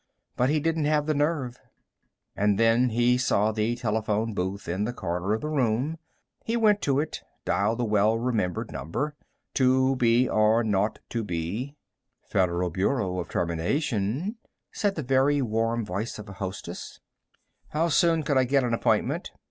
[0.35, 1.59] But he didn't have the nerve.
[2.35, 5.99] And then he saw the telephone booth in the corner of the room.
[6.43, 9.15] He went to it, dialed the well remembered number:
[9.53, 11.75] "2 B R 0 2 B."
[12.31, 14.37] "Federal Bureau of Termination,"
[14.71, 16.99] said the very warm voice of a hostess.
[17.67, 19.29] "How soon could I get an appointment?"